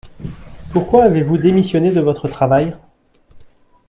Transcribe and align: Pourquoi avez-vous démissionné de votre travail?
Pourquoi 0.73 1.03
avez-vous 1.03 1.37
démissionné 1.37 1.91
de 1.91 2.01
votre 2.01 2.27
travail? 2.27 2.75